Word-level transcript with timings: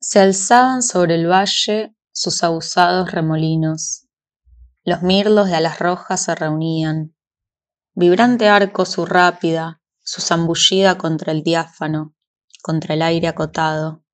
Se 0.00 0.20
alzaban 0.20 0.82
sobre 0.82 1.16
el 1.16 1.28
valle 1.28 1.92
sus 2.12 2.44
abusados 2.44 3.10
remolinos. 3.10 4.06
Los 4.84 5.02
mirlos 5.02 5.48
de 5.48 5.56
alas 5.56 5.80
rojas 5.80 6.22
se 6.22 6.36
reunían. 6.36 7.16
Vibrante 7.94 8.48
arco 8.48 8.84
su 8.84 9.06
rápida, 9.06 9.82
su 9.98 10.20
zambullida 10.20 10.98
contra 10.98 11.32
el 11.32 11.42
diáfano, 11.42 12.14
contra 12.62 12.94
el 12.94 13.02
aire 13.02 13.26
acotado. 13.26 14.04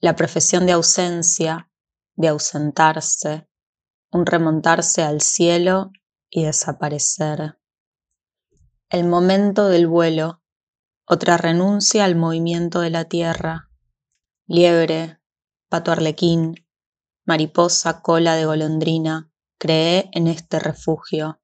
La 0.00 0.16
profesión 0.16 0.66
de 0.66 0.72
ausencia, 0.72 1.70
de 2.16 2.28
ausentarse, 2.28 3.48
un 4.10 4.26
remontarse 4.26 5.04
al 5.04 5.20
cielo 5.20 5.92
y 6.28 6.42
desaparecer. 6.42 7.56
El 8.90 9.06
momento 9.06 9.68
del 9.68 9.86
vuelo, 9.86 10.42
otra 11.06 11.36
renuncia 11.36 12.04
al 12.04 12.16
movimiento 12.16 12.80
de 12.80 12.90
la 12.90 13.04
tierra 13.04 13.68
liebre, 14.52 15.18
pato 15.70 15.92
arlequín, 15.92 16.54
mariposa 17.24 18.02
cola 18.02 18.36
de 18.36 18.44
golondrina, 18.44 19.32
creé 19.56 20.10
en 20.12 20.26
este 20.26 20.58
refugio. 20.58 21.40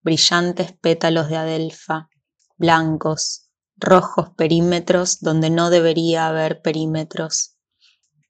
Brillantes 0.00 0.72
pétalos 0.72 1.28
de 1.28 1.36
adelfa, 1.36 2.08
blancos, 2.56 3.50
rojos 3.76 4.30
perímetros 4.36 5.18
donde 5.18 5.50
no 5.50 5.68
debería 5.68 6.28
haber 6.28 6.62
perímetros. 6.62 7.56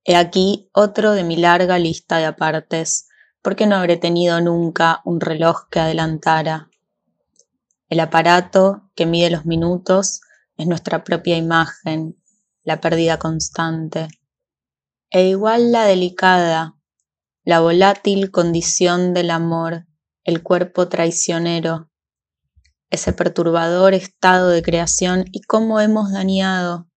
He 0.05 0.17
aquí 0.17 0.71
otro 0.73 1.13
de 1.13 1.25
mi 1.25 1.37
larga 1.37 1.79
lista 1.79 2.17
de 2.17 2.25
apartes, 2.25 3.09
porque 3.43 3.67
no 3.67 3.77
habré 3.77 3.99
tenido 3.99 4.41
nunca 4.41 5.03
un 5.05 5.21
reloj 5.21 5.69
que 5.71 5.81
adelantara. 5.81 6.71
El 7.91 8.01
aparato 8.01 8.91
que 8.95 9.05
mide 9.05 9.29
los 9.29 9.45
minutos 9.45 10.23
es 10.57 10.67
nuestra 10.67 11.05
propia 11.05 11.37
imagen, 11.37 12.20
la 12.63 12.81
pérdida 12.81 13.19
constante, 13.19 14.09
e 15.11 15.29
igual 15.29 15.73
la 15.73 15.85
delicada, 15.85 16.77
la 17.45 17.61
volátil 17.61 18.31
condición 18.31 19.15
del 19.15 19.31
amor, 19.31 19.87
el 20.25 20.43
cuerpo 20.43 20.89
traicionero, 20.89 21.91
ese 22.91 23.13
perturbador 23.13 23.95
estado 23.95 24.49
de 24.49 24.63
creación 24.63 25.25
y 25.33 25.43
cómo 25.43 25.81
hemos 25.81 26.13
dañado. 26.13 26.89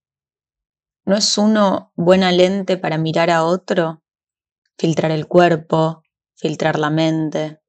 ¿No 1.05 1.15
es 1.15 1.37
uno 1.37 1.91
buena 1.95 2.31
lente 2.31 2.77
para 2.77 2.97
mirar 2.97 3.29
a 3.29 3.43
otro? 3.43 4.03
Filtrar 4.77 5.11
el 5.11 5.27
cuerpo, 5.27 6.03
filtrar 6.35 6.79
la 6.79 6.89
mente, 6.89 7.61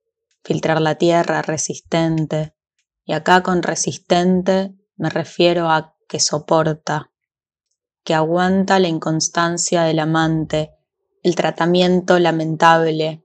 filtrar 0.42 0.80
la 0.80 0.96
tierra 0.96 1.42
resistente. 1.42 2.54
Y 3.04 3.12
acá 3.12 3.42
con 3.42 3.62
resistente 3.62 4.74
me 4.96 5.10
refiero 5.10 5.68
a 5.68 5.96
que 6.08 6.20
soporta 6.20 7.10
que 8.04 8.14
aguanta 8.14 8.78
la 8.78 8.88
inconstancia 8.88 9.82
del 9.82 9.98
amante, 9.98 10.72
el 11.22 11.34
tratamiento 11.34 12.18
lamentable, 12.18 13.24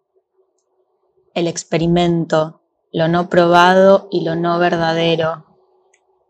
el 1.33 1.47
experimento, 1.47 2.61
lo 2.91 3.07
no 3.07 3.29
probado 3.29 4.07
y 4.09 4.23
lo 4.23 4.35
no 4.35 4.57
verdadero, 4.57 5.45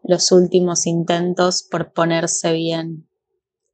los 0.03 0.31
últimos 0.31 0.87
intentos 0.87 1.63
por 1.63 1.93
ponerse 1.93 2.51
bien. 2.53 3.07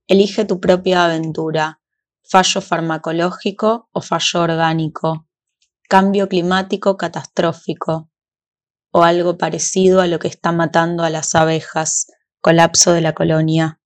Elige 0.08 0.46
tu 0.46 0.60
propia 0.60 1.06
aventura, 1.06 1.80
fallo 2.22 2.62
farmacológico 2.62 3.90
o 3.92 4.02
fallo 4.02 4.42
orgánico, 4.42 5.28
cambio 5.88 6.28
climático 6.28 6.98
catastrófico 6.98 8.10
o 8.92 9.04
algo 9.04 9.38
parecido 9.38 10.02
a 10.02 10.08
lo 10.08 10.20
que 10.20 10.28
está 10.28 10.52
matando 10.52 11.04
a 11.04 11.10
las 11.10 11.34
abejas, 11.36 12.08
colapso 12.42 12.94
de 12.94 13.02
la 13.02 13.14
colonia. 13.14 13.80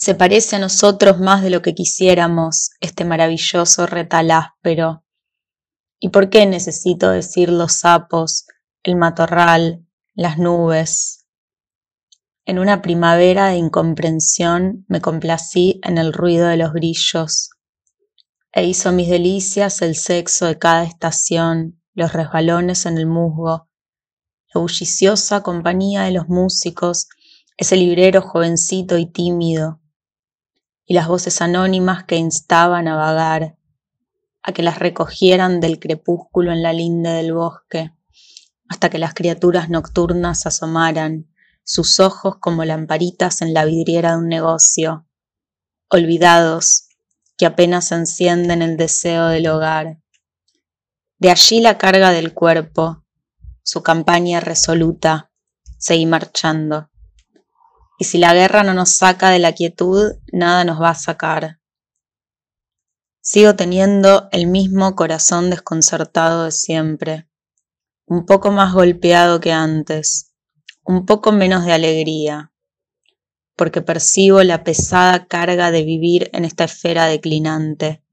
Se 0.00 0.14
parece 0.14 0.54
a 0.54 0.58
nosotros 0.60 1.18
más 1.18 1.42
de 1.42 1.50
lo 1.50 1.60
que 1.60 1.74
quisiéramos 1.74 2.70
este 2.80 3.04
maravilloso 3.04 3.84
retal 3.84 4.30
áspero. 4.30 5.04
¿Y 5.98 6.10
por 6.10 6.30
qué 6.30 6.46
necesito 6.46 7.10
decir 7.10 7.48
los 7.48 7.72
sapos, 7.72 8.46
el 8.84 8.94
matorral, 8.94 9.84
las 10.14 10.38
nubes? 10.38 11.26
En 12.44 12.60
una 12.60 12.80
primavera 12.80 13.48
de 13.48 13.56
incomprensión 13.56 14.84
me 14.86 15.00
complací 15.00 15.80
en 15.82 15.98
el 15.98 16.12
ruido 16.12 16.46
de 16.46 16.58
los 16.58 16.72
grillos 16.72 17.50
e 18.52 18.66
hizo 18.66 18.92
mis 18.92 19.08
delicias 19.08 19.82
el 19.82 19.96
sexo 19.96 20.46
de 20.46 20.60
cada 20.60 20.84
estación, 20.84 21.82
los 21.94 22.12
resbalones 22.12 22.86
en 22.86 22.98
el 22.98 23.06
musgo, 23.06 23.68
la 24.54 24.60
bulliciosa 24.60 25.42
compañía 25.42 26.02
de 26.02 26.12
los 26.12 26.28
músicos, 26.28 27.08
ese 27.56 27.74
librero 27.74 28.22
jovencito 28.22 28.96
y 28.96 29.06
tímido, 29.06 29.80
y 30.88 30.94
las 30.94 31.06
voces 31.06 31.42
anónimas 31.42 32.04
que 32.04 32.16
instaban 32.16 32.88
a 32.88 32.96
vagar, 32.96 33.58
a 34.42 34.52
que 34.52 34.62
las 34.62 34.78
recogieran 34.78 35.60
del 35.60 35.78
crepúsculo 35.78 36.50
en 36.50 36.62
la 36.62 36.72
linde 36.72 37.10
del 37.10 37.34
bosque, 37.34 37.92
hasta 38.70 38.88
que 38.88 38.98
las 38.98 39.12
criaturas 39.12 39.68
nocturnas 39.68 40.46
asomaran, 40.46 41.28
sus 41.62 42.00
ojos 42.00 42.36
como 42.40 42.64
lamparitas 42.64 43.42
en 43.42 43.52
la 43.52 43.66
vidriera 43.66 44.12
de 44.12 44.16
un 44.16 44.28
negocio, 44.28 45.06
olvidados, 45.90 46.88
que 47.36 47.44
apenas 47.44 47.92
encienden 47.92 48.62
el 48.62 48.78
deseo 48.78 49.26
del 49.26 49.46
hogar. 49.48 50.00
De 51.18 51.30
allí 51.30 51.60
la 51.60 51.76
carga 51.76 52.12
del 52.12 52.32
cuerpo, 52.32 53.04
su 53.62 53.82
campaña 53.82 54.40
resoluta, 54.40 55.30
seguí 55.76 56.06
marchando. 56.06 56.88
Y 57.98 58.04
si 58.04 58.18
la 58.18 58.32
guerra 58.32 58.62
no 58.62 58.74
nos 58.74 58.90
saca 58.90 59.30
de 59.30 59.40
la 59.40 59.52
quietud, 59.52 60.12
nada 60.32 60.64
nos 60.64 60.80
va 60.80 60.90
a 60.90 60.94
sacar. 60.94 61.58
Sigo 63.20 63.56
teniendo 63.56 64.28
el 64.30 64.46
mismo 64.46 64.94
corazón 64.94 65.50
desconcertado 65.50 66.44
de 66.44 66.52
siempre, 66.52 67.28
un 68.06 68.24
poco 68.24 68.52
más 68.52 68.72
golpeado 68.72 69.40
que 69.40 69.52
antes, 69.52 70.32
un 70.84 71.04
poco 71.06 71.32
menos 71.32 71.66
de 71.66 71.72
alegría, 71.72 72.52
porque 73.56 73.82
percibo 73.82 74.44
la 74.44 74.62
pesada 74.62 75.26
carga 75.26 75.72
de 75.72 75.82
vivir 75.82 76.30
en 76.32 76.44
esta 76.44 76.64
esfera 76.64 77.06
declinante. 77.06 78.04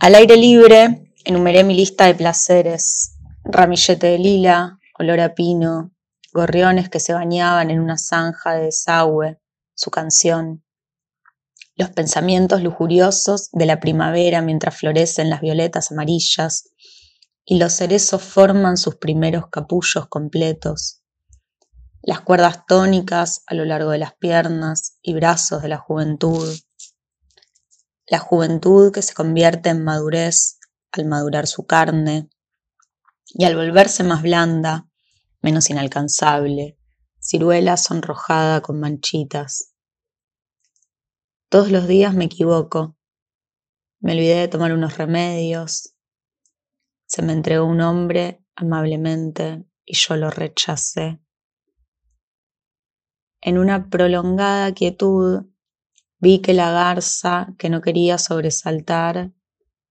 Al 0.00 0.14
aire 0.14 0.36
libre 0.36 1.10
enumeré 1.24 1.64
mi 1.64 1.74
lista 1.74 2.04
de 2.04 2.14
placeres, 2.14 3.16
ramillete 3.42 4.06
de 4.06 4.18
lila, 4.18 4.78
olor 4.98 5.20
a 5.20 5.34
pino, 5.34 5.93
gorriones 6.34 6.90
que 6.90 6.98
se 6.98 7.14
bañaban 7.14 7.70
en 7.70 7.78
una 7.80 7.96
zanja 7.96 8.54
de 8.54 8.64
desagüe, 8.64 9.40
su 9.74 9.90
canción, 9.90 10.64
los 11.76 11.90
pensamientos 11.90 12.60
lujuriosos 12.60 13.50
de 13.52 13.66
la 13.66 13.78
primavera 13.78 14.42
mientras 14.42 14.76
florecen 14.76 15.30
las 15.30 15.40
violetas 15.40 15.92
amarillas 15.92 16.70
y 17.44 17.58
los 17.58 17.72
cerezos 17.72 18.20
forman 18.20 18.76
sus 18.76 18.96
primeros 18.96 19.46
capullos 19.48 20.08
completos, 20.08 21.02
las 22.02 22.20
cuerdas 22.20 22.66
tónicas 22.66 23.44
a 23.46 23.54
lo 23.54 23.64
largo 23.64 23.90
de 23.90 23.98
las 23.98 24.14
piernas 24.14 24.98
y 25.02 25.14
brazos 25.14 25.62
de 25.62 25.68
la 25.68 25.78
juventud, 25.78 26.52
la 28.08 28.18
juventud 28.18 28.92
que 28.92 29.02
se 29.02 29.14
convierte 29.14 29.68
en 29.68 29.84
madurez 29.84 30.58
al 30.90 31.06
madurar 31.06 31.46
su 31.46 31.64
carne 31.64 32.28
y 33.26 33.44
al 33.44 33.54
volverse 33.54 34.02
más 34.02 34.22
blanda, 34.22 34.88
menos 35.44 35.68
inalcanzable, 35.68 36.78
ciruela 37.20 37.76
sonrojada 37.76 38.62
con 38.62 38.80
manchitas. 38.80 39.74
Todos 41.50 41.70
los 41.70 41.86
días 41.86 42.14
me 42.14 42.24
equivoco. 42.24 42.96
Me 44.00 44.12
olvidé 44.12 44.36
de 44.36 44.48
tomar 44.48 44.72
unos 44.72 44.96
remedios. 44.96 45.94
Se 47.04 47.20
me 47.20 47.34
entregó 47.34 47.66
un 47.66 47.82
hombre 47.82 48.42
amablemente 48.56 49.66
y 49.84 49.94
yo 49.94 50.16
lo 50.16 50.30
rechacé. 50.30 51.20
En 53.42 53.58
una 53.58 53.90
prolongada 53.90 54.72
quietud 54.72 55.44
vi 56.20 56.40
que 56.40 56.54
la 56.54 56.70
garza 56.70 57.54
que 57.58 57.68
no 57.68 57.82
quería 57.82 58.16
sobresaltar 58.16 59.34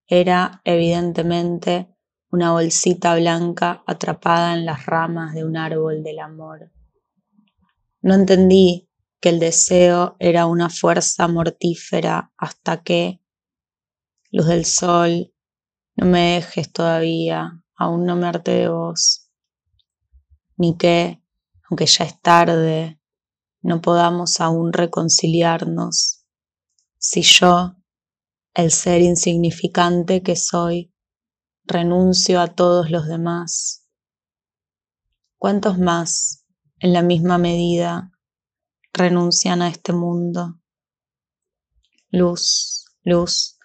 era 0.07 0.61
evidentemente 0.63 1.92
una 2.33 2.51
bolsita 2.51 3.15
blanca 3.15 3.83
atrapada 3.85 4.56
en 4.56 4.65
las 4.65 4.88
ramas 4.88 5.35
de 5.35 5.45
un 5.45 5.56
árbol 5.56 6.01
del 6.01 6.18
amor. 6.18 6.71
No 8.01 8.15
entendí 8.15 8.89
que 9.21 9.30
el 9.30 9.39
deseo 9.39 10.15
era 10.18 10.47
una 10.47 10.71
fuerza 10.71 11.27
mortífera 11.27 12.33
hasta 12.35 12.81
que, 12.81 13.21
luz 14.31 14.47
del 14.47 14.65
sol, 14.65 15.31
no 15.95 16.07
me 16.07 16.33
dejes 16.33 16.74
todavía, 16.74 17.63
aún 17.75 18.07
no 18.07 18.15
me 18.15 18.25
arte 18.25 18.50
de 18.50 18.68
vos, 18.68 19.29
ni 20.57 20.75
que, 20.75 21.21
aunque 21.69 21.86
ya 21.86 22.06
es 22.06 22.19
tarde, 22.19 23.00
no 23.62 23.79
podamos 23.79 24.41
aún 24.41 24.74
reconciliarnos, 24.74 26.25
si 26.97 27.21
yo, 27.21 27.75
el 28.56 28.71
ser 28.71 29.03
insignificante 29.03 30.24
que 30.24 30.36
soy, 30.36 30.92
renuncio 31.65 32.42
a 32.42 32.48
todos 32.48 32.89
los 32.89 33.07
demás. 33.07 33.88
¿Cuántos 35.38 35.77
más, 35.77 36.45
en 36.80 36.94
la 36.94 37.01
misma 37.01 37.38
medida, 37.38 38.12
renuncian 38.94 39.62
a 39.62 39.69
este 39.69 39.94
mundo? 39.94 40.60
luz, 42.13 42.86
luz, 43.04 43.57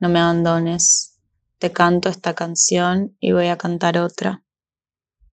no 0.00 0.08
me 0.08 0.18
abandones. 0.18 1.20
Te 1.58 1.70
canto 1.70 2.08
esta 2.08 2.34
canción 2.34 3.16
y 3.20 3.30
voy 3.30 3.46
a 3.46 3.56
cantar 3.56 3.96
otra. 3.98 4.44